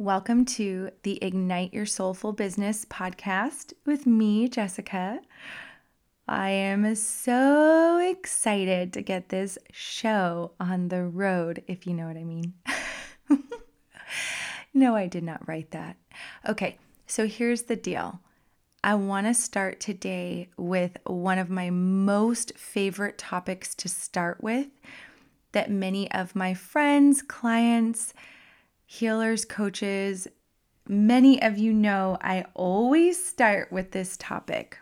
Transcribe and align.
Welcome 0.00 0.44
to 0.44 0.92
the 1.02 1.18
Ignite 1.24 1.74
Your 1.74 1.84
Soulful 1.84 2.32
Business 2.32 2.84
podcast 2.84 3.72
with 3.84 4.06
me, 4.06 4.48
Jessica. 4.48 5.18
I 6.28 6.50
am 6.50 6.94
so 6.94 7.98
excited 7.98 8.92
to 8.92 9.02
get 9.02 9.30
this 9.30 9.58
show 9.72 10.52
on 10.60 10.86
the 10.86 11.02
road, 11.02 11.64
if 11.66 11.84
you 11.84 11.94
know 11.94 12.06
what 12.06 12.16
I 12.16 12.22
mean. 12.22 12.54
no, 14.72 14.94
I 14.94 15.08
did 15.08 15.24
not 15.24 15.48
write 15.48 15.72
that. 15.72 15.96
Okay, 16.48 16.78
so 17.08 17.26
here's 17.26 17.62
the 17.62 17.74
deal. 17.74 18.20
I 18.84 18.94
want 18.94 19.26
to 19.26 19.34
start 19.34 19.80
today 19.80 20.48
with 20.56 20.96
one 21.06 21.38
of 21.38 21.50
my 21.50 21.70
most 21.70 22.56
favorite 22.56 23.18
topics 23.18 23.74
to 23.74 23.88
start 23.88 24.44
with 24.44 24.68
that 25.50 25.72
many 25.72 26.08
of 26.12 26.36
my 26.36 26.54
friends, 26.54 27.20
clients, 27.20 28.14
healers, 28.90 29.44
coaches, 29.44 30.26
many 30.88 31.40
of 31.42 31.58
you 31.58 31.74
know 31.74 32.16
I 32.22 32.46
always 32.54 33.22
start 33.22 33.70
with 33.70 33.90
this 33.90 34.16
topic. 34.16 34.78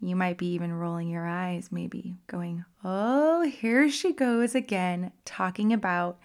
You 0.00 0.16
might 0.16 0.38
be 0.38 0.46
even 0.52 0.72
rolling 0.72 1.10
your 1.10 1.26
eyes, 1.26 1.68
maybe 1.70 2.16
going, 2.28 2.64
oh, 2.82 3.42
here 3.42 3.90
she 3.90 4.14
goes 4.14 4.54
again, 4.54 5.12
talking 5.26 5.74
about 5.74 6.18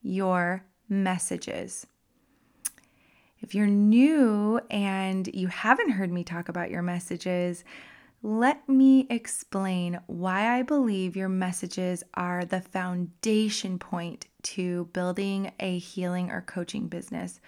your 0.00 0.64
messages. 0.88 1.88
If 3.40 3.52
you're 3.52 3.66
new 3.66 4.60
and 4.70 5.26
you 5.34 5.48
haven't 5.48 5.90
heard 5.90 6.12
me 6.12 6.22
talk 6.22 6.48
about 6.48 6.70
your 6.70 6.82
messages, 6.82 7.64
let 8.24 8.66
me 8.66 9.06
explain 9.10 10.00
why 10.06 10.58
I 10.58 10.62
believe 10.62 11.14
your 11.14 11.28
messages 11.28 12.02
are 12.14 12.46
the 12.46 12.62
foundation 12.62 13.78
point 13.78 14.28
to 14.44 14.86
building 14.94 15.52
a 15.60 15.76
healing 15.76 16.30
or 16.30 16.40
coaching 16.40 16.88
business. 16.88 17.38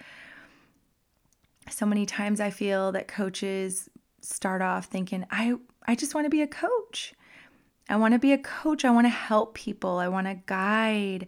So 1.71 1.87
many 1.87 2.05
times 2.05 2.39
I 2.39 2.51
feel 2.51 2.91
that 2.91 3.07
coaches 3.07 3.89
start 4.21 4.61
off 4.61 4.85
thinking, 4.85 5.25
I, 5.31 5.55
I 5.87 5.95
just 5.95 6.13
want 6.13 6.25
to 6.25 6.29
be 6.29 6.43
a 6.43 6.47
coach. 6.47 7.15
I 7.89 7.95
want 7.95 8.13
to 8.13 8.19
be 8.19 8.33
a 8.33 8.37
coach. 8.37 8.85
I 8.85 8.91
want 8.91 9.05
to 9.05 9.09
help 9.09 9.55
people. 9.55 9.97
I 9.97 10.09
want 10.09 10.27
to 10.27 10.35
guide. 10.45 11.25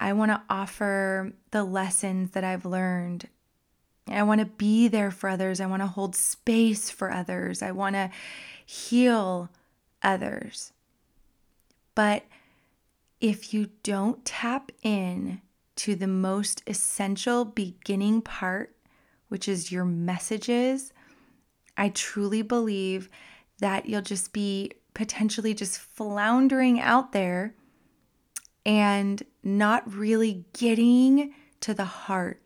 I 0.00 0.14
want 0.14 0.30
to 0.30 0.40
offer 0.48 1.34
the 1.50 1.64
lessons 1.64 2.30
that 2.30 2.44
I've 2.44 2.64
learned. 2.64 3.28
I 4.08 4.22
want 4.22 4.38
to 4.40 4.46
be 4.46 4.88
there 4.88 5.10
for 5.10 5.28
others. 5.28 5.60
I 5.60 5.66
want 5.66 5.82
to 5.82 5.86
hold 5.86 6.14
space 6.14 6.90
for 6.90 7.12
others. 7.12 7.60
I 7.60 7.72
want 7.72 7.96
to 7.96 8.10
heal 8.66 9.48
others. 10.02 10.72
But 11.94 12.24
if 13.20 13.54
you 13.54 13.70
don't 13.82 14.24
tap 14.24 14.70
in 14.82 15.40
to 15.76 15.94
the 15.94 16.06
most 16.06 16.62
essential 16.66 17.44
beginning 17.44 18.20
part, 18.20 18.76
which 19.28 19.48
is 19.48 19.72
your 19.72 19.84
messages, 19.84 20.92
I 21.76 21.90
truly 21.90 22.42
believe 22.42 23.08
that 23.60 23.86
you'll 23.86 24.02
just 24.02 24.32
be 24.32 24.72
potentially 24.94 25.54
just 25.54 25.78
floundering 25.78 26.80
out 26.80 27.12
there 27.12 27.54
and 28.64 29.22
not 29.42 29.90
really 29.92 30.44
getting 30.52 31.32
to 31.60 31.72
the 31.72 31.84
heart 31.84 32.42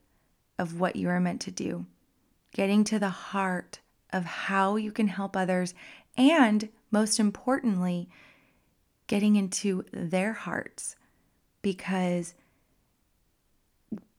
of 0.59 0.79
what 0.79 0.97
you 0.97 1.09
are 1.09 1.21
meant 1.21 1.41
to 1.43 1.51
do, 1.51 1.87
getting 2.53 2.85
to 2.85 2.99
the 2.99 3.09
heart 3.09 3.81
of 4.13 4.25
how 4.25 4.77
you 4.77 4.93
can 4.93 5.09
help 5.09 5.37
others 5.37 5.75
and 6.17 6.69
most 6.91 7.19
importantly, 7.21 8.09
getting 9.07 9.37
into 9.37 9.85
their 9.93 10.33
hearts 10.33 10.97
because 11.63 12.35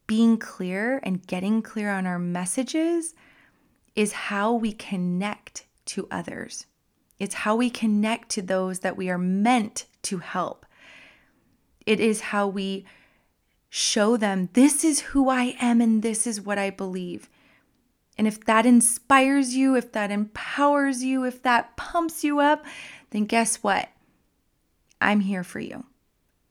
being 0.07 0.37
clear 0.37 0.99
and 1.03 1.25
getting 1.25 1.61
clear 1.61 1.89
on 1.89 2.05
our 2.05 2.19
messages 2.19 3.13
is 3.95 4.11
how 4.11 4.53
we 4.53 4.73
connect 4.73 5.65
to 5.85 6.07
others. 6.11 6.65
It's 7.19 7.35
how 7.35 7.55
we 7.55 7.69
connect 7.69 8.29
to 8.31 8.41
those 8.41 8.79
that 8.79 8.97
we 8.97 9.09
are 9.09 9.17
meant 9.17 9.85
to 10.03 10.17
help. 10.17 10.65
It 11.85 11.99
is 11.99 12.21
how 12.21 12.47
we 12.47 12.85
show 13.69 14.17
them 14.17 14.49
this 14.53 14.83
is 14.83 14.99
who 14.99 15.29
I 15.29 15.55
am 15.61 15.79
and 15.79 16.03
this 16.03 16.27
is 16.27 16.41
what 16.41 16.57
I 16.57 16.69
believe. 16.69 17.29
And 18.21 18.27
if 18.27 18.45
that 18.45 18.67
inspires 18.67 19.55
you, 19.55 19.75
if 19.75 19.93
that 19.93 20.11
empowers 20.11 21.03
you, 21.03 21.23
if 21.23 21.41
that 21.41 21.75
pumps 21.75 22.23
you 22.23 22.39
up, 22.39 22.63
then 23.09 23.25
guess 23.25 23.63
what? 23.63 23.89
I'm 25.01 25.21
here 25.21 25.43
for 25.43 25.59
you 25.59 25.85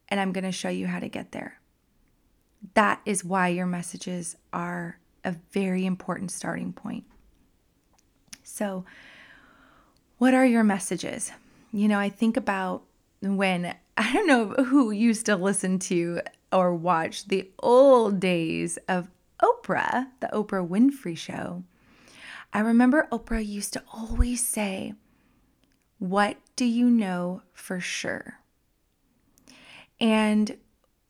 and 0.09 0.19
I'm 0.19 0.33
going 0.33 0.43
to 0.43 0.51
show 0.51 0.67
you 0.67 0.85
how 0.87 0.99
to 0.99 1.07
get 1.07 1.31
there. 1.31 1.61
That 2.73 2.99
is 3.05 3.23
why 3.23 3.47
your 3.47 3.67
messages 3.67 4.35
are 4.51 4.99
a 5.23 5.37
very 5.53 5.85
important 5.85 6.31
starting 6.31 6.73
point. 6.73 7.05
So, 8.43 8.83
what 10.17 10.33
are 10.33 10.45
your 10.45 10.65
messages? 10.65 11.31
You 11.71 11.87
know, 11.87 11.99
I 11.99 12.09
think 12.09 12.35
about 12.35 12.83
when 13.21 13.73
I 13.95 14.11
don't 14.11 14.27
know 14.27 14.47
who 14.65 14.91
used 14.91 15.25
to 15.27 15.37
listen 15.37 15.79
to 15.79 16.19
or 16.51 16.75
watch 16.75 17.29
the 17.29 17.49
old 17.59 18.19
days 18.19 18.77
of 18.89 19.07
Oprah, 19.41 20.07
the 20.19 20.27
Oprah 20.27 20.67
Winfrey 20.67 21.17
Show, 21.17 21.63
I 22.53 22.59
remember 22.59 23.07
Oprah 23.11 23.45
used 23.45 23.73
to 23.73 23.83
always 23.93 24.45
say, 24.45 24.93
What 25.99 26.37
do 26.55 26.65
you 26.65 26.89
know 26.89 27.41
for 27.53 27.79
sure? 27.79 28.39
And 29.99 30.57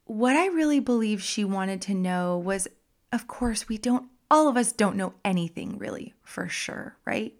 what 0.06 0.36
I 0.36 0.48
really 0.48 0.80
believe 0.80 1.24
she 1.24 1.46
wanted 1.46 1.82
to 1.84 1.94
know 1.94 2.38
was 2.38 2.68
of 3.12 3.28
course, 3.28 3.68
we 3.68 3.78
don't, 3.78 4.10
all 4.30 4.48
of 4.48 4.56
us 4.56 4.72
don't 4.72 4.96
know 4.96 5.14
anything 5.26 5.78
really 5.78 6.14
for 6.24 6.48
sure, 6.48 6.96
right? 7.06 7.34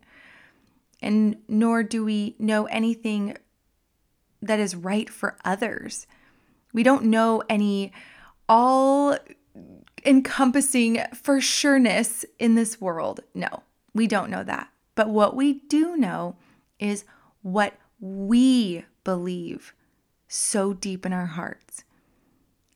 And 1.02 1.38
nor 1.48 1.84
do 1.84 2.04
we 2.04 2.36
know 2.38 2.66
anything 2.66 3.38
that 4.42 4.60
is 4.60 4.76
right 4.76 5.10
for 5.10 5.38
others. 5.46 6.08
We 6.74 6.84
don't 6.84 7.06
know 7.06 7.42
any 7.50 7.92
all 8.50 9.18
encompassing 10.06 11.02
for 11.14 11.42
sureness 11.42 12.26
in 12.40 12.56
this 12.56 12.80
world. 12.82 13.22
No, 13.34 13.64
we 13.94 14.08
don't 14.08 14.30
know 14.30 14.44
that. 14.44 14.70
But 14.96 15.10
what 15.10 15.36
we 15.36 15.54
do 15.54 15.96
know 15.96 16.36
is 16.80 17.06
what 17.42 17.76
we 18.00 18.86
believe 19.04 19.74
so 20.28 20.74
deep 20.74 21.06
in 21.06 21.14
our 21.14 21.28
hearts. 21.28 21.84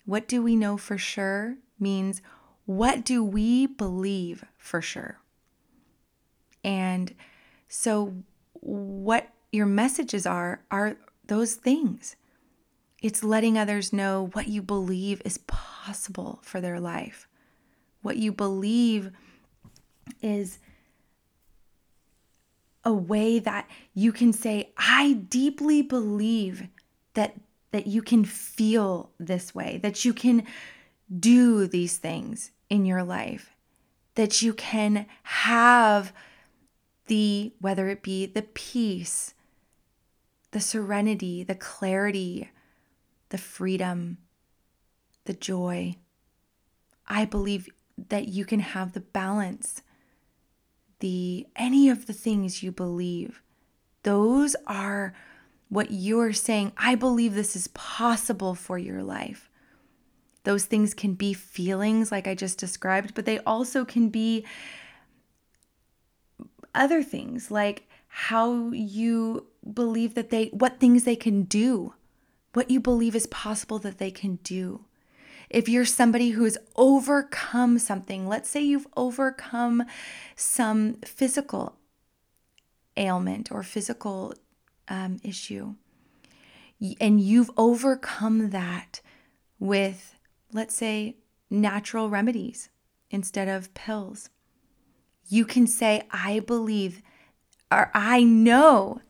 What 0.06 0.28
do 0.28 0.42
we 0.42 0.56
know 0.56 0.78
for 0.78 0.98
sure 0.98 1.58
means 1.80 2.22
what 2.66 3.04
do 3.04 3.24
we 3.24 3.68
believe 3.68 4.44
for 4.58 4.82
sure? 4.82 5.20
And 6.64 7.14
so, 7.68 8.16
what 8.54 9.30
your 9.52 9.66
messages 9.66 10.26
are, 10.26 10.62
are 10.72 10.98
those 11.28 11.56
things. 11.56 12.16
It's 13.02 13.24
letting 13.24 13.58
others 13.58 13.94
know 13.94 14.30
what 14.34 14.48
you 14.48 14.62
believe 14.62 15.22
is 15.24 15.38
possible 15.38 15.75
for 16.44 16.62
their 16.62 16.80
life. 16.80 17.28
What 18.02 18.18
you 18.18 18.32
believe 18.32 19.12
is 20.22 20.60
a 22.84 22.94
way 22.94 23.40
that 23.40 23.68
you 23.94 24.12
can 24.12 24.32
say, 24.32 24.72
I 24.78 25.14
deeply 25.14 25.82
believe 25.82 26.68
that 27.16 27.36
that 27.72 27.88
you 27.88 28.02
can 28.02 28.24
feel 28.24 29.10
this 29.20 29.54
way, 29.54 29.80
that 29.84 30.06
you 30.06 30.14
can 30.14 30.46
do 31.20 31.68
these 31.68 31.98
things 31.98 32.52
in 32.70 32.86
your 32.86 33.04
life, 33.04 33.54
that 34.14 34.42
you 34.42 34.54
can 34.54 35.06
have 35.24 36.14
the, 37.08 37.52
whether 37.60 37.90
it 37.90 38.02
be 38.02 38.26
the 38.28 38.44
peace, 38.44 39.34
the 40.52 40.62
serenity, 40.62 41.44
the 41.44 41.54
clarity, 41.54 42.50
the 43.28 43.38
freedom, 43.38 44.20
the 45.26 45.34
joy. 45.34 45.96
I 47.08 47.26
believe 47.26 47.70
that 48.10 48.28
you 48.28 48.46
can 48.46 48.60
have 48.60 48.94
the 48.94 49.02
balance, 49.02 49.82
the 51.00 51.48
any 51.56 51.90
of 51.90 52.08
the 52.08 52.14
things 52.14 52.64
you 52.64 52.72
believe. 52.72 53.42
Those 54.04 54.56
are 54.68 55.14
what 55.70 55.92
you're 55.92 56.34
saying. 56.34 56.72
I 56.78 56.96
believe 56.96 57.34
this 57.34 57.56
is 57.56 57.68
possible 57.70 58.56
for 58.56 58.78
your 58.78 59.04
life. 59.04 59.50
Those 60.44 60.66
things 60.66 60.94
can 60.94 61.14
be 61.14 61.34
feelings, 61.34 62.12
like 62.12 62.28
I 62.28 62.36
just 62.36 62.60
described, 62.60 63.16
but 63.16 63.26
they 63.26 63.40
also 63.40 63.84
can 63.84 64.10
be 64.10 64.46
other 66.76 67.02
things, 67.02 67.50
like 67.50 67.88
how 68.08 68.70
you 68.72 69.48
believe 69.74 70.14
that 70.14 70.30
they, 70.30 70.48
what 70.48 70.80
things 70.80 71.04
they 71.04 71.16
can 71.16 71.44
do 71.44 71.94
what 72.56 72.72
you 72.72 72.80
believe 72.80 73.16
is 73.16 73.28
possible 73.28 73.80
that 73.80 73.98
they 73.98 74.10
can 74.10 74.38
do. 74.38 74.86
If 75.50 75.70
you're 75.70 75.86
somebody 75.86 76.32
who 76.32 76.44
has 76.44 76.58
overcome 76.76 77.80
something, 77.80 78.28
let's 78.28 78.50
say 78.50 78.62
you've 78.62 78.88
overcome 78.96 79.84
some 80.36 80.96
physical 81.06 81.78
ailment 82.98 83.52
or 83.52 83.64
physical 83.64 84.34
um, 84.88 85.20
issue, 85.24 85.76
and 87.00 87.20
you've 87.20 87.52
overcome 87.58 88.50
that 88.52 89.02
with, 89.60 90.16
let's 90.52 90.76
say, 90.76 91.18
natural 91.50 92.10
remedies 92.10 92.70
instead 93.10 93.48
of 93.48 93.74
pills. 93.74 94.30
You 95.28 95.46
can 95.46 95.68
say, 95.68 96.04
I 96.12 96.40
believe 96.40 97.02
or 97.72 97.92
I 97.94 98.24
know 98.24 99.02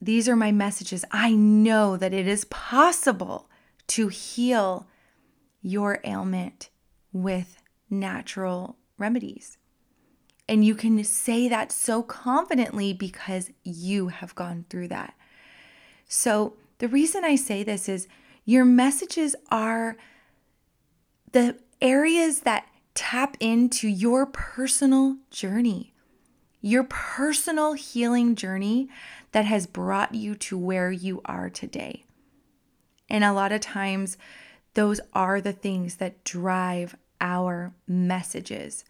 these 0.00 0.28
are 0.28 0.36
my 0.36 0.52
messages. 0.52 1.04
I 1.10 1.32
know 1.32 1.96
that 1.96 2.12
it 2.12 2.26
is 2.26 2.44
possible 2.46 3.48
to 3.88 4.08
heal 4.08 4.86
your 5.64 5.98
ailment 6.04 6.68
with 7.12 7.56
natural 7.88 8.76
remedies. 8.98 9.56
And 10.46 10.64
you 10.64 10.74
can 10.74 11.02
say 11.02 11.48
that 11.48 11.72
so 11.72 12.02
confidently 12.02 12.92
because 12.92 13.50
you 13.64 14.08
have 14.08 14.34
gone 14.34 14.66
through 14.68 14.88
that. 14.88 15.14
So, 16.06 16.54
the 16.78 16.88
reason 16.88 17.24
I 17.24 17.36
say 17.36 17.62
this 17.62 17.88
is 17.88 18.08
your 18.44 18.66
messages 18.66 19.34
are 19.50 19.96
the 21.32 21.58
areas 21.80 22.40
that 22.40 22.68
tap 22.94 23.36
into 23.40 23.88
your 23.88 24.26
personal 24.26 25.16
journey, 25.30 25.94
your 26.60 26.84
personal 26.84 27.72
healing 27.72 28.34
journey 28.34 28.90
that 29.32 29.46
has 29.46 29.66
brought 29.66 30.14
you 30.14 30.34
to 30.34 30.58
where 30.58 30.92
you 30.92 31.22
are 31.24 31.48
today. 31.48 32.04
And 33.08 33.24
a 33.24 33.32
lot 33.32 33.52
of 33.52 33.60
times, 33.60 34.18
those 34.74 35.00
are 35.12 35.40
the 35.40 35.52
things 35.52 35.96
that 35.96 36.24
drive 36.24 36.96
our 37.20 37.72
messages. 37.86 38.84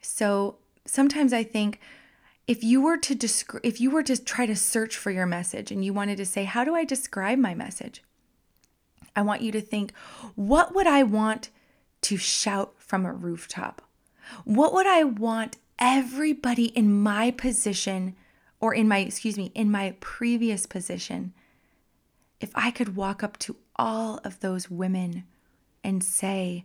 So 0.00 0.56
sometimes 0.86 1.32
I 1.32 1.42
think 1.42 1.80
if 2.46 2.62
you 2.62 2.80
were 2.80 2.96
to 2.96 3.14
describe 3.14 3.64
if 3.64 3.80
you 3.80 3.90
were 3.90 4.04
to 4.04 4.22
try 4.22 4.46
to 4.46 4.54
search 4.54 4.96
for 4.96 5.10
your 5.10 5.26
message 5.26 5.72
and 5.72 5.84
you 5.84 5.92
wanted 5.92 6.16
to 6.16 6.26
say 6.26 6.44
how 6.44 6.64
do 6.64 6.74
I 6.74 6.84
describe 6.84 7.38
my 7.38 7.54
message? 7.54 8.02
I 9.14 9.22
want 9.22 9.42
you 9.42 9.50
to 9.52 9.60
think 9.60 9.92
what 10.34 10.74
would 10.74 10.86
I 10.86 11.02
want 11.02 11.50
to 12.02 12.16
shout 12.16 12.74
from 12.78 13.04
a 13.04 13.12
rooftop? 13.12 13.82
What 14.44 14.72
would 14.72 14.86
I 14.86 15.02
want 15.02 15.56
everybody 15.78 16.66
in 16.66 17.02
my 17.02 17.32
position 17.32 18.14
or 18.60 18.72
in 18.74 18.88
my 18.88 18.98
excuse 18.98 19.36
me, 19.36 19.50
in 19.54 19.70
my 19.70 19.96
previous 20.00 20.66
position 20.66 21.34
if 22.40 22.50
I 22.54 22.70
could 22.70 22.96
walk 22.96 23.22
up 23.22 23.38
to 23.40 23.56
all 23.76 24.20
of 24.24 24.40
those 24.40 24.70
women 24.70 25.24
and 25.84 26.02
say, 26.02 26.64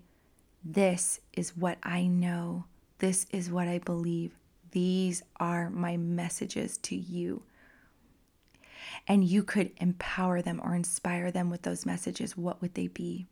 This 0.64 1.20
is 1.34 1.56
what 1.56 1.78
I 1.84 2.08
know. 2.08 2.66
This 3.00 3.26
is 3.32 3.52
what 3.52 3.68
I 3.68 3.80
believe. 3.80 4.36
These 4.72 5.24
are 5.40 5.70
my 5.70 5.98
messages 5.98 6.78
to 6.80 6.96
you. 6.96 7.44
And 9.08 9.24
you 9.24 9.44
could 9.44 9.72
empower 9.78 10.42
them 10.42 10.62
or 10.64 10.76
inspire 10.76 11.32
them 11.32 11.50
with 11.50 11.64
those 11.64 11.86
messages. 11.86 12.38
What 12.38 12.62
would 12.62 12.74
they 12.74 12.88
be? 12.88 13.28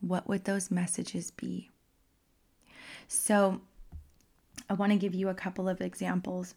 What 0.00 0.28
would 0.28 0.44
those 0.44 0.70
messages 0.70 1.30
be? 1.30 1.70
So, 3.08 3.60
I 4.68 4.74
want 4.74 4.92
to 4.92 4.98
give 4.98 5.14
you 5.14 5.28
a 5.28 5.34
couple 5.34 5.68
of 5.68 5.80
examples. 5.80 6.54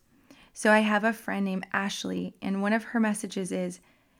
So, 0.53 0.71
I 0.71 0.79
have 0.79 1.03
a 1.03 1.13
friend 1.13 1.45
named 1.45 1.65
Ashley, 1.73 2.35
and 2.41 2.61
one 2.61 2.73
of 2.73 2.83
her 2.83 2.99
messages 2.99 3.51
is 3.51 3.79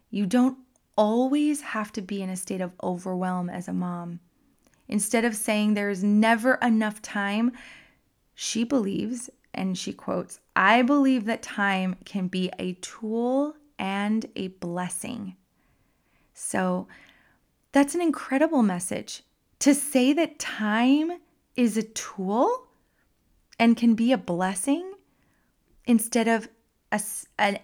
you 0.10 0.26
don't 0.26 0.58
always 0.96 1.62
have 1.62 1.92
to 1.94 2.02
be 2.02 2.22
in 2.22 2.30
a 2.30 2.36
state 2.36 2.62
of 2.62 2.74
overwhelm 2.84 3.50
as 3.50 3.68
a 3.68 3.74
mom. 3.74 4.20
Instead 4.88 5.26
of 5.26 5.36
saying 5.36 5.74
there's 5.74 6.04
never 6.04 6.56
enough 6.56 7.02
time, 7.02 7.52
she 8.36 8.64
believes, 8.64 9.30
and 9.54 9.78
she 9.78 9.94
quotes, 9.94 10.40
I 10.56 10.82
believe 10.82 11.26
that 11.26 11.42
time 11.42 11.96
can 12.06 12.28
be 12.28 12.52
a 12.60 12.74
tool 12.74 13.56
and 13.80 14.26
a 14.36 14.50
blessing. 14.50 15.36
So 16.34 16.88
that's 17.72 17.96
an 17.96 18.02
incredible 18.02 18.64
message. 18.64 19.24
To 19.60 19.74
say 19.74 20.14
that 20.14 20.40
time 20.40 21.12
is 21.56 21.78
a 21.78 21.84
tool 21.84 22.68
and 23.60 23.78
can 23.78 23.96
be 23.96 24.12
a 24.12 24.18
blessing 24.18 24.94
instead 25.86 26.28
of 26.28 26.50
a, 26.94 27.02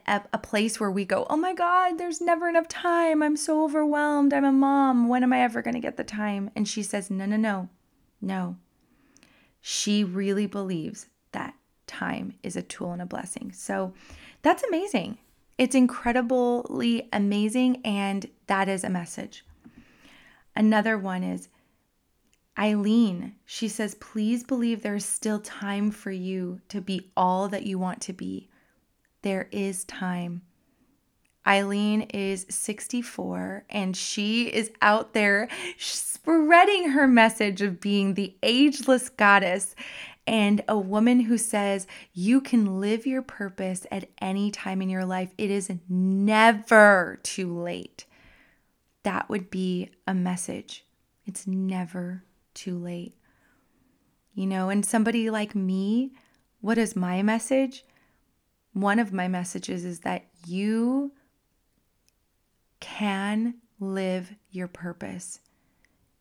a, 0.08 0.22
a 0.34 0.38
place 0.40 0.80
where 0.80 0.90
we 0.90 1.06
go, 1.06 1.28
oh 1.30 1.38
my 1.38 1.54
God, 1.54 1.98
there's 1.98 2.20
never 2.20 2.50
enough 2.50 2.68
time. 2.68 3.22
I'm 3.22 3.38
so 3.38 3.64
overwhelmed. 3.64 4.34
I'm 4.34 4.44
a 4.44 4.52
mom. 4.52 5.08
When 5.08 5.24
am 5.24 5.32
I 5.32 5.42
ever 5.42 5.62
going 5.62 5.76
to 5.76 5.80
get 5.80 5.98
the 5.98 6.04
time? 6.04 6.50
And 6.56 6.68
she 6.68 6.82
says, 6.82 7.12
no, 7.12 7.26
no, 7.26 7.38
no, 7.38 7.70
no. 8.22 8.58
She 9.62 10.04
really 10.04 10.48
believes 10.48 11.06
that 11.32 11.54
time 11.86 12.34
is 12.42 12.56
a 12.56 12.64
tool 12.64 12.92
and 12.92 13.02
a 13.02 13.06
blessing. 13.06 13.52
So 13.54 13.94
that's 14.42 14.64
amazing. 14.64 15.20
It's 15.58 15.76
incredibly 15.76 17.08
amazing. 17.14 17.82
And 17.86 18.26
that 18.48 18.68
is 18.68 18.84
a 18.84 18.90
message. 18.90 19.46
Another 20.56 20.98
one 20.98 21.24
is 21.24 21.50
Eileen. 22.58 23.36
She 23.46 23.68
says, 23.68 23.94
please 23.96 24.44
believe 24.44 24.82
there's 24.82 25.06
still 25.06 25.40
time 25.40 25.92
for 25.92 26.12
you 26.12 26.62
to 26.70 26.82
be 26.82 27.12
all 27.16 27.48
that 27.50 27.66
you 27.66 27.78
want 27.78 28.02
to 28.02 28.14
be 28.14 28.49
there 29.22 29.48
is 29.52 29.84
time. 29.86 30.42
Eileen 31.48 32.02
is 32.02 32.46
64 32.50 33.66
and 33.70 33.96
she 33.96 34.48
is 34.48 34.72
out 34.82 35.14
there 35.14 35.48
spreading 35.78 36.90
her 36.90 37.08
message 37.08 37.62
of 37.62 37.80
being 37.80 38.14
the 38.14 38.36
ageless 38.44 39.10
goddess 39.10 39.74
and 40.28 40.62
a 40.68 40.78
woman 40.78 41.22
who 41.22 41.40
says 41.40 41.88
you 42.14 42.40
can 42.40 42.80
live 42.80 43.08
your 43.08 43.24
purpose 43.24 43.88
at 43.90 44.10
any 44.22 44.52
time 44.52 44.80
in 44.80 44.90
your 44.90 45.06
life. 45.06 45.34
It 45.40 45.50
is 45.50 45.72
never 45.90 47.20
too 47.24 47.58
late. 47.58 48.06
That 49.02 49.28
would 49.28 49.50
be 49.50 49.90
a 50.06 50.14
message. 50.14 50.86
It's 51.26 51.48
never 51.48 52.24
too 52.54 52.78
late. 52.78 53.16
You 54.36 54.46
know, 54.46 54.70
and 54.70 54.86
somebody 54.86 55.32
like 55.32 55.56
me, 55.56 56.12
what 56.62 56.78
is 56.78 56.96
my 56.96 57.24
message? 57.24 57.84
One 58.74 59.00
of 59.00 59.14
my 59.14 59.28
messages 59.28 59.86
is 59.86 60.02
that 60.02 60.26
you 60.46 61.12
can 62.80 63.56
live 63.80 64.36
your 64.52 64.68
purpose. 64.68 65.40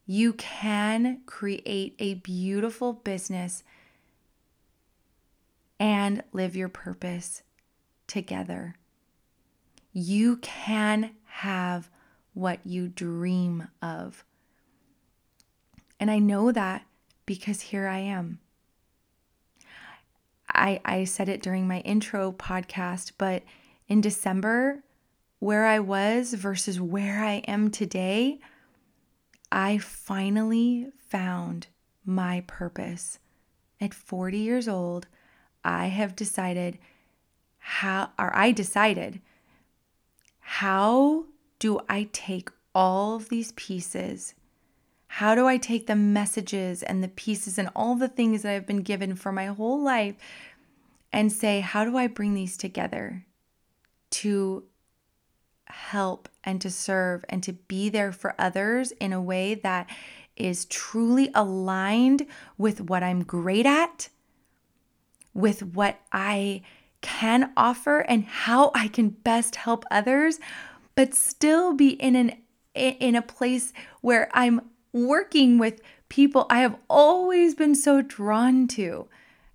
You 0.07 0.33
can 0.33 1.21
create 1.27 1.95
a 1.99 2.15
beautiful 2.15 2.93
business 2.93 3.63
and 5.79 6.23
live 6.33 6.57
your 6.57 6.69
purpose 6.69 7.43
together. 8.07 8.75
You 9.93 10.37
can 10.39 11.11
have 11.27 11.91
what 12.35 12.61
you 12.65 12.89
dream 12.89 13.69
of. 13.83 14.25
And 16.01 16.11
I 16.11 16.19
know 16.19 16.53
that 16.53 16.87
because 17.27 17.61
here 17.61 17.87
I 17.87 17.99
am. 17.99 18.39
I, 20.51 20.81
I 20.85 21.05
said 21.05 21.29
it 21.29 21.43
during 21.43 21.67
my 21.69 21.81
intro 21.81 22.33
podcast, 22.33 23.13
but 23.19 23.43
in 23.87 24.01
December, 24.01 24.83
where 25.39 25.67
I 25.67 25.79
was 25.79 26.35
versus 26.35 26.81
where 26.81 27.23
I 27.23 27.43
am 27.47 27.71
today, 27.71 28.41
I 29.53 29.79
finally 29.79 30.89
found 31.09 31.69
my 32.05 32.43
purpose. 32.47 33.19
At 33.81 33.95
40 33.95 34.39
years 34.39 34.69
old, 34.69 35.07
I 35.65 35.87
have 35.87 36.17
decided 36.17 36.79
how, 37.59 38.11
or 38.19 38.35
I 38.35 38.51
decided, 38.53 39.21
how 40.41 41.27
do 41.59 41.81
I 41.89 42.09
take 42.13 42.51
all 42.75 43.17
of 43.17 43.29
these 43.29 43.53
pieces 43.53 44.35
how 45.09 45.35
do 45.35 45.47
I 45.47 45.57
take 45.57 45.87
the 45.87 45.97
messages 45.97 46.83
and 46.83 47.03
the 47.03 47.09
pieces 47.09 47.59
and 47.59 47.71
all 47.75 47.97
the 47.97 48.09
things 48.09 48.43
that 48.43 48.53
I've 48.53 48.67
been 48.67 48.83
given 48.83 49.17
for 49.17 49.33
my 49.33 49.47
whole 49.47 49.83
life 49.83 50.15
and 51.13 51.33
say, 51.33 51.61
how 51.61 51.85
do 51.85 51.97
I 51.97 52.07
bring 52.07 52.35
these 52.35 52.57
together 52.57 53.25
to 54.11 54.65
help 55.67 56.29
and 56.45 56.61
to 56.61 56.71
serve 56.71 57.25
and 57.29 57.43
to 57.43 57.53
be 57.53 57.89
there 57.89 58.13
for 58.13 58.35
others 58.39 58.93
in 58.93 59.13
a 59.13 59.21
way 59.21 59.55
that 59.55 59.89
is 60.37 60.67
truly 60.67 61.31
aligned 61.35 62.27
with 62.57 62.81
what 62.83 63.03
I'm 63.03 63.25
great 63.25 63.67
at, 63.67 64.09
with 65.35 65.63
what 65.63 66.01
I 66.13 66.63
can 67.01 67.53
offer 67.57 68.01
and 68.01 68.25
how 68.25 68.71
I 68.75 68.89
can 68.89 69.09
best 69.09 69.57
help 69.57 69.85
others, 69.91 70.39
but 70.95 71.15
still 71.15 71.75
be 71.75 71.91
in 71.91 72.15
an 72.15 72.37
in 72.75 73.17
a 73.17 73.23
place 73.23 73.73
where 74.03 74.31
I'm 74.33 74.61
working 74.93 75.59
with 75.59 75.81
people 76.09 76.47
I 76.51 76.61
have 76.61 76.77
always 76.89 77.55
been 77.55 77.75
so 77.75 78.03
drawn 78.03 78.67
to. 78.69 79.09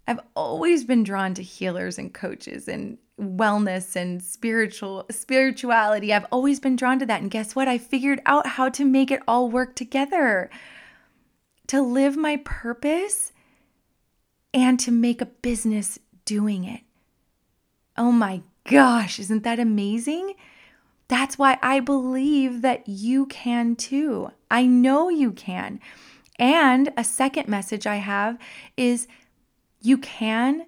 I've 0.08 0.20
always 0.36 0.84
been 0.84 1.04
drawn 1.04 1.34
to 1.36 1.44
healers 1.44 1.98
and 1.98 2.14
coaches 2.14 2.68
and 2.68 2.98
wellness 3.20 3.96
and 3.96 4.22
spiritual 4.22 5.06
spirituality. 5.10 6.14
I've 6.14 6.26
always 6.32 6.60
been 6.60 6.76
drawn 6.76 7.00
to 7.00 7.06
that. 7.06 7.22
And 7.22 7.32
guess 7.32 7.56
what? 7.56 7.68
I 7.68 7.78
figured 7.78 8.22
out 8.26 8.46
how 8.46 8.70
to 8.70 8.86
make 8.86 9.12
it 9.12 9.22
all 9.28 9.50
work 9.50 9.76
together. 9.76 10.50
To 11.68 11.82
live 11.82 12.18
my 12.18 12.38
purpose 12.44 13.32
and 14.54 14.80
to 14.82 14.92
make 14.92 15.22
a 15.22 15.26
business 15.26 16.00
doing 16.26 16.66
it. 16.66 16.82
Oh 17.98 18.12
my 18.12 18.42
gosh, 18.70 19.20
isn't 19.20 19.44
that 19.44 19.60
amazing? 19.60 20.34
That's 21.08 21.38
why 21.38 21.58
I 21.62 21.80
believe 21.80 22.62
that 22.62 22.88
you 22.88 23.26
can 23.28 23.76
too. 23.76 24.32
I 24.54 24.68
know 24.68 25.10
you 25.10 25.32
can. 25.32 25.80
And 26.38 26.94
a 26.96 27.04
second 27.04 27.48
message 27.48 27.88
I 27.88 27.96
have 27.96 28.38
is 28.78 29.08
you 29.82 29.98
can, 29.98 30.68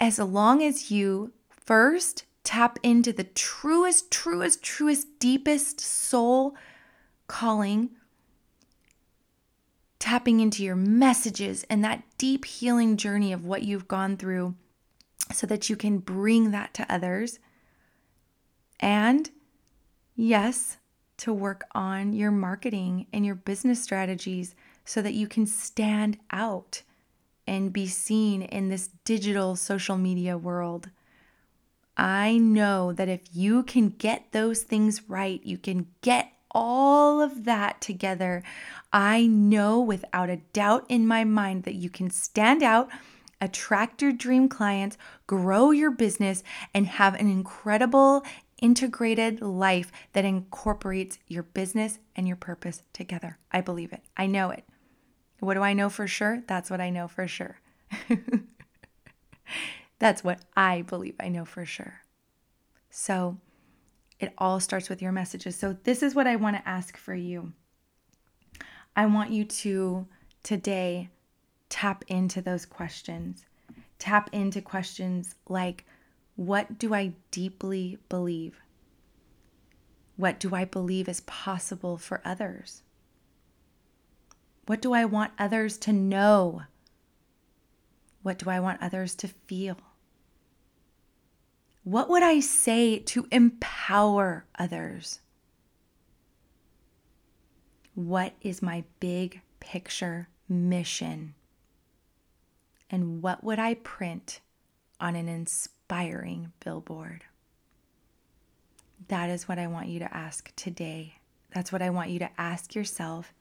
as 0.00 0.18
long 0.18 0.60
as 0.60 0.90
you 0.90 1.32
first 1.48 2.24
tap 2.42 2.80
into 2.82 3.12
the 3.12 3.24
truest, 3.24 4.10
truest, 4.10 4.64
truest, 4.64 5.06
deepest 5.20 5.78
soul 5.80 6.56
calling, 7.28 7.90
tapping 10.00 10.40
into 10.40 10.64
your 10.64 10.74
messages 10.74 11.64
and 11.70 11.84
that 11.84 12.02
deep 12.18 12.44
healing 12.44 12.96
journey 12.96 13.32
of 13.32 13.44
what 13.44 13.62
you've 13.62 13.86
gone 13.86 14.16
through 14.16 14.56
so 15.32 15.46
that 15.46 15.70
you 15.70 15.76
can 15.76 15.98
bring 15.98 16.50
that 16.50 16.74
to 16.74 16.92
others. 16.92 17.38
And 18.80 19.30
yes, 20.16 20.78
to 21.20 21.32
work 21.32 21.64
on 21.72 22.12
your 22.12 22.30
marketing 22.30 23.06
and 23.12 23.24
your 23.26 23.34
business 23.34 23.82
strategies 23.82 24.54
so 24.84 25.02
that 25.02 25.14
you 25.14 25.28
can 25.28 25.46
stand 25.46 26.18
out 26.30 26.82
and 27.46 27.72
be 27.72 27.86
seen 27.86 28.42
in 28.42 28.68
this 28.68 28.88
digital 29.04 29.54
social 29.54 29.96
media 29.96 30.38
world. 30.38 30.88
I 31.96 32.38
know 32.38 32.92
that 32.92 33.08
if 33.08 33.20
you 33.32 33.62
can 33.62 33.90
get 33.90 34.32
those 34.32 34.62
things 34.62 35.08
right, 35.08 35.40
you 35.44 35.58
can 35.58 35.88
get 36.00 36.32
all 36.52 37.20
of 37.20 37.44
that 37.44 37.80
together. 37.80 38.42
I 38.92 39.26
know 39.26 39.80
without 39.80 40.30
a 40.30 40.40
doubt 40.54 40.86
in 40.88 41.06
my 41.06 41.24
mind 41.24 41.64
that 41.64 41.74
you 41.74 41.90
can 41.90 42.08
stand 42.10 42.62
out, 42.62 42.88
attract 43.40 44.00
your 44.00 44.12
dream 44.12 44.48
clients, 44.48 44.96
grow 45.26 45.70
your 45.70 45.90
business, 45.90 46.42
and 46.72 46.86
have 46.86 47.14
an 47.14 47.30
incredible 47.30 48.24
integrated 48.60 49.40
life 49.40 49.90
that 50.12 50.24
incorporates 50.24 51.18
your 51.26 51.42
business 51.42 51.98
and 52.16 52.26
your 52.26 52.36
purpose 52.36 52.82
together. 52.92 53.38
I 53.52 53.60
believe 53.60 53.92
it. 53.92 54.02
I 54.16 54.26
know 54.26 54.50
it. 54.50 54.64
What 55.40 55.54
do 55.54 55.62
I 55.62 55.72
know 55.72 55.88
for 55.88 56.06
sure? 56.06 56.42
That's 56.46 56.70
what 56.70 56.80
I 56.80 56.90
know 56.90 57.08
for 57.08 57.26
sure. 57.26 57.58
That's 59.98 60.22
what 60.22 60.40
I 60.56 60.82
believe 60.82 61.14
I 61.20 61.28
know 61.28 61.44
for 61.44 61.64
sure. 61.64 62.02
So 62.90 63.38
it 64.18 64.32
all 64.38 64.60
starts 64.60 64.88
with 64.88 65.00
your 65.00 65.12
messages. 65.12 65.56
So 65.56 65.76
this 65.84 66.02
is 66.02 66.14
what 66.14 66.26
I 66.26 66.36
want 66.36 66.56
to 66.56 66.68
ask 66.68 66.96
for 66.96 67.14
you. 67.14 67.52
I 68.94 69.06
want 69.06 69.30
you 69.30 69.44
to 69.44 70.06
today 70.42 71.08
tap 71.68 72.04
into 72.08 72.42
those 72.42 72.66
questions. 72.66 73.44
Tap 73.98 74.28
into 74.32 74.60
questions 74.60 75.34
like, 75.48 75.86
what 76.40 76.78
do 76.78 76.94
I 76.94 77.12
deeply 77.30 77.98
believe? 78.08 78.62
What 80.16 80.40
do 80.40 80.54
I 80.54 80.64
believe 80.64 81.06
is 81.06 81.20
possible 81.20 81.98
for 81.98 82.22
others? 82.24 82.82
What 84.64 84.80
do 84.80 84.94
I 84.94 85.04
want 85.04 85.32
others 85.38 85.76
to 85.80 85.92
know? 85.92 86.62
What 88.22 88.38
do 88.38 88.48
I 88.48 88.58
want 88.58 88.80
others 88.80 89.14
to 89.16 89.28
feel? 89.28 89.76
What 91.84 92.08
would 92.08 92.22
I 92.22 92.40
say 92.40 92.98
to 93.00 93.28
empower 93.30 94.46
others? 94.58 95.20
What 97.94 98.32
is 98.40 98.62
my 98.62 98.84
big 98.98 99.42
picture 99.60 100.30
mission? 100.48 101.34
And 102.88 103.20
what 103.20 103.44
would 103.44 103.58
I 103.58 103.74
print 103.74 104.40
on 104.98 105.14
an 105.14 105.28
inspiring 105.28 105.79
inspiring 105.90 106.52
billboard? 106.64 107.24
That 109.08 109.28
is 109.28 109.48
what 109.48 109.58
I 109.58 109.66
want 109.66 109.88
you 109.88 109.98
to 109.98 110.16
ask 110.16 110.54
today. 110.54 111.16
That's 111.52 111.72
what 111.72 111.82
I 111.82 111.90
want 111.90 112.10
you 112.10 112.20
to 112.20 112.30
ask 112.38 112.76
yourself. 112.76 113.34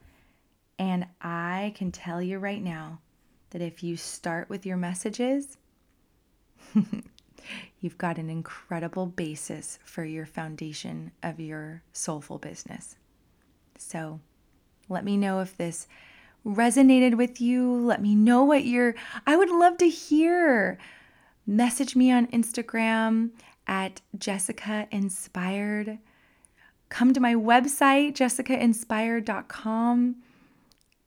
And 0.80 1.06
I 1.22 1.74
can 1.76 1.92
tell 1.92 2.24
you 2.24 2.40
right 2.40 2.62
now 2.62 3.02
that 3.52 3.62
if 3.62 3.84
you 3.84 3.96
start 3.96 4.50
with 4.50 4.66
your 4.66 4.78
messages, 4.78 5.58
you've 7.82 8.00
got 8.00 8.18
an 8.18 8.32
incredible 8.32 9.06
basis 9.06 9.78
for 9.84 10.04
your 10.04 10.26
foundation 10.26 11.12
of 11.22 11.40
your 11.40 11.84
soulful 11.94 12.40
business. 12.40 12.96
So 13.78 14.20
let 14.88 15.06
me 15.06 15.18
know 15.18 15.42
if 15.42 15.56
this 15.56 15.88
resonated 16.44 17.16
with 17.16 17.40
you. 17.40 17.76
Let 17.76 18.02
me 18.02 18.16
know 18.16 18.44
what 18.44 18.66
you're, 18.66 18.96
I 19.28 19.36
would 19.36 19.52
love 19.52 19.78
to 19.78 19.90
hear 19.90 20.80
message 21.50 21.96
me 21.96 22.12
on 22.12 22.28
Instagram 22.28 23.32
at 23.66 24.02
Jessica 24.18 24.88
Inspired. 24.92 25.98
Come 26.90 27.14
to 27.14 27.20
my 27.20 27.34
website, 27.34 28.14
jessicainspired.com. 28.14 30.16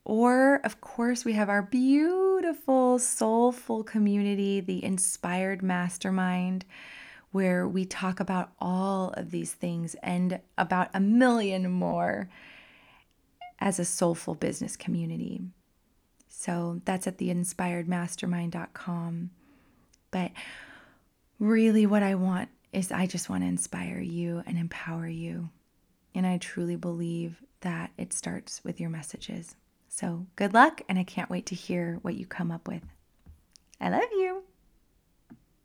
Or, 0.05 0.57
of 0.65 0.81
course, 0.81 1.25
we 1.25 1.35
have 1.35 1.49
our 1.49 1.63
beautiful, 1.63 2.99
soulful 2.99 3.85
community, 3.85 4.59
the 4.61 4.85
Inspired 4.85 5.63
Mastermind, 5.63 6.65
where 7.31 7.69
we 7.69 7.85
talk 7.85 8.19
about 8.19 8.51
all 8.59 9.15
of 9.17 9.31
these 9.31 9.53
things 9.53 9.95
and 10.03 10.41
about 10.59 10.91
a 10.93 10.99
million 10.99 11.71
more 11.71 12.29
as 13.61 13.79
a 13.79 13.85
soulful 13.85 14.35
business 14.35 14.77
community. 14.77 15.41
So 16.27 16.81
that's 16.85 17.07
at 17.07 17.19
theinspiredmastermind.com. 17.19 19.31
But 20.13 20.31
really, 21.41 21.87
what 21.87 22.05
I 22.05 22.15
want 22.15 22.51
is 22.73 22.93
I 22.93 23.07
just 23.07 23.29
want 23.29 23.43
to 23.43 23.49
inspire 23.49 23.99
you 23.99 24.45
and 24.47 24.57
empower 24.57 25.09
you. 25.09 25.51
And 26.15 26.25
I 26.25 26.39
truly 26.39 26.77
believe 26.77 27.43
that 27.63 27.91
it 27.99 28.13
starts 28.13 28.63
with 28.63 28.81
your 28.81 28.91
messages. 28.91 29.57
So 29.89 30.27
good 30.37 30.55
luck, 30.55 30.83
and 30.89 30.99
I 30.99 31.05
can't 31.05 31.31
wait 31.31 31.47
to 31.47 31.55
hear 31.55 31.99
what 32.03 32.15
you 32.15 32.27
come 32.27 32.51
up 32.51 32.69
with. 32.69 32.83
I 33.81 33.91
love 33.91 34.09
you. 34.13 34.42